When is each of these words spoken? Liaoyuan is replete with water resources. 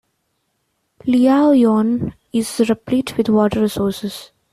Liaoyuan 1.05 2.13
is 2.33 2.59
replete 2.67 3.17
with 3.19 3.29
water 3.29 3.61
resources. 3.61 4.31